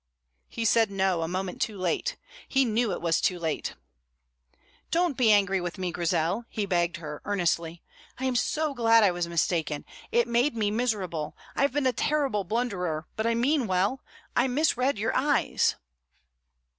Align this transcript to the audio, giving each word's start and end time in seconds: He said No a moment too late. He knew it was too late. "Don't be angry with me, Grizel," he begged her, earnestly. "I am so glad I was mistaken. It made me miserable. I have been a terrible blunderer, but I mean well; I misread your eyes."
He 0.47 0.65
said 0.65 0.89
No 0.89 1.21
a 1.21 1.27
moment 1.27 1.61
too 1.61 1.77
late. 1.77 2.17
He 2.47 2.65
knew 2.65 2.91
it 2.91 3.03
was 3.03 3.21
too 3.21 3.37
late. 3.37 3.75
"Don't 4.89 5.15
be 5.15 5.31
angry 5.31 5.61
with 5.61 5.77
me, 5.77 5.91
Grizel," 5.91 6.45
he 6.49 6.65
begged 6.65 6.97
her, 6.97 7.21
earnestly. 7.23 7.83
"I 8.17 8.25
am 8.25 8.35
so 8.35 8.73
glad 8.73 9.03
I 9.03 9.11
was 9.11 9.27
mistaken. 9.27 9.85
It 10.11 10.27
made 10.27 10.55
me 10.55 10.71
miserable. 10.71 11.37
I 11.55 11.61
have 11.61 11.71
been 11.73 11.85
a 11.85 11.93
terrible 11.93 12.43
blunderer, 12.43 13.05
but 13.15 13.27
I 13.27 13.35
mean 13.35 13.67
well; 13.67 14.01
I 14.35 14.47
misread 14.47 14.97
your 14.97 15.15
eyes." 15.15 15.75